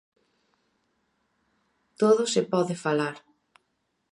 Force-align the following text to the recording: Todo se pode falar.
Todo 2.01 2.23
se 2.33 2.41
pode 2.53 2.75
falar. 2.85 3.15